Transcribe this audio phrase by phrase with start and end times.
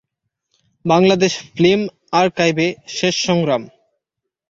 [0.85, 1.81] Bangladesh film
[2.13, 2.67] আর্কাইভে
[2.89, 3.63] শেষ সংগ্রাম